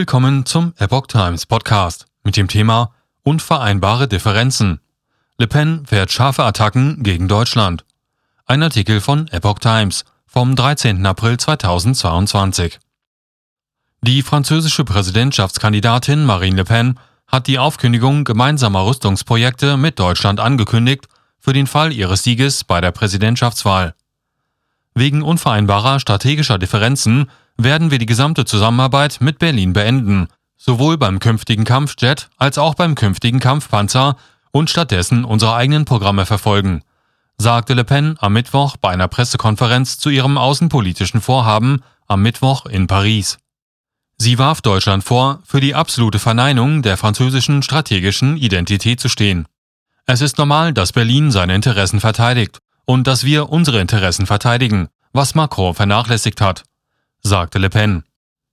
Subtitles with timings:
[0.00, 4.80] Willkommen zum Epoch Times Podcast mit dem Thema Unvereinbare Differenzen.
[5.36, 7.84] Le Pen fährt scharfe Attacken gegen Deutschland.
[8.46, 11.04] Ein Artikel von Epoch Times vom 13.
[11.04, 12.78] April 2022.
[14.00, 21.08] Die französische Präsidentschaftskandidatin Marine Le Pen hat die Aufkündigung gemeinsamer Rüstungsprojekte mit Deutschland angekündigt
[21.38, 23.94] für den Fall ihres Sieges bei der Präsidentschaftswahl.
[24.94, 27.30] Wegen unvereinbarer strategischer Differenzen
[27.64, 32.94] werden wir die gesamte Zusammenarbeit mit Berlin beenden, sowohl beim künftigen Kampfjet als auch beim
[32.94, 34.16] künftigen Kampfpanzer
[34.52, 36.82] und stattdessen unsere eigenen Programme verfolgen,
[37.38, 42.86] sagte Le Pen am Mittwoch bei einer Pressekonferenz zu ihrem außenpolitischen Vorhaben am Mittwoch in
[42.86, 43.38] Paris.
[44.18, 49.46] Sie warf Deutschland vor, für die absolute Verneinung der französischen strategischen Identität zu stehen.
[50.04, 55.34] Es ist normal, dass Berlin seine Interessen verteidigt und dass wir unsere Interessen verteidigen, was
[55.34, 56.64] Macron vernachlässigt hat,
[57.22, 58.04] sagte Le Pen.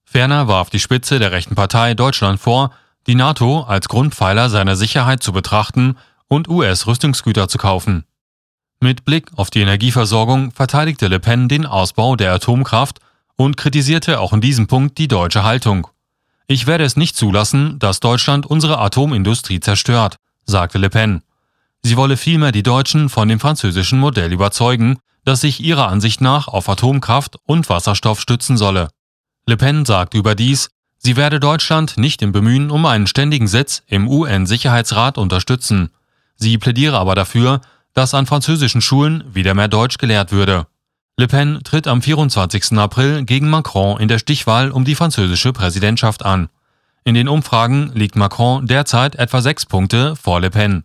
[0.04, 2.72] Ferner warf die Spitze der rechten Partei Deutschland vor,
[3.06, 5.96] die NATO als Grundpfeiler seiner Sicherheit zu betrachten
[6.28, 8.04] und US-Rüstungsgüter zu kaufen.
[8.80, 13.00] Mit Blick auf die Energieversorgung verteidigte Le Pen den Ausbau der Atomkraft
[13.36, 15.88] und kritisierte auch in diesem Punkt die deutsche Haltung.
[16.46, 21.22] Ich werde es nicht zulassen, dass Deutschland unsere Atomindustrie zerstört, sagte Le Pen.
[21.82, 24.98] Sie wolle vielmehr die Deutschen von dem französischen Modell überzeugen,
[25.28, 28.88] das sich ihrer Ansicht nach auf Atomkraft und Wasserstoff stützen solle.
[29.46, 34.08] Le Pen sagt überdies, sie werde Deutschland nicht im Bemühen um einen ständigen Sitz im
[34.08, 35.90] UN-Sicherheitsrat unterstützen.
[36.36, 37.60] Sie plädiere aber dafür,
[37.92, 40.66] dass an französischen Schulen wieder mehr Deutsch gelehrt würde.
[41.18, 42.78] Le Pen tritt am 24.
[42.78, 46.48] April gegen Macron in der Stichwahl um die französische Präsidentschaft an.
[47.04, 50.84] In den Umfragen liegt Macron derzeit etwa sechs Punkte vor Le Pen.